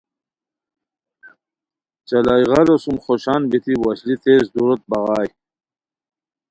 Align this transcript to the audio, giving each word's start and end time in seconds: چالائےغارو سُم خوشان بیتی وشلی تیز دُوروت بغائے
چالائےغارو 2.07 2.75
سُم 2.83 2.95
خوشان 3.03 3.41
بیتی 3.49 3.73
وشلی 3.83 4.15
تیز 4.23 4.43
دُوروت 4.53 4.81
بغائے 4.89 5.29